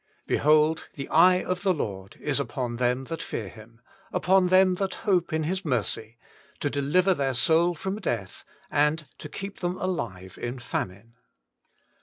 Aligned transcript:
'Behold, 0.25 0.87
the 0.95 1.07
eye 1.09 1.43
of 1.43 1.61
the 1.61 1.75
Lord 1.75 2.17
is 2.19 2.39
apon 2.39 2.79
them 2.79 3.05
Uul 3.05 3.21
fear 3.21 3.49
Him, 3.49 3.81
Upon 4.11 4.47
them 4.47 4.73
that 4.81 4.95
hope 5.05 5.31
in 5.31 5.43
His 5.43 5.63
mercy; 5.63 6.17
To 6.61 6.71
deliver 6.71 7.13
their 7.13 7.35
soul 7.35 7.75
from 7.75 8.01
death, 8.01 8.43
And 8.71 9.07
to 9.19 9.29
keep 9.29 9.59
them 9.59 9.77
alive 9.77 10.39
in 10.41 10.57
famine. 10.57 11.17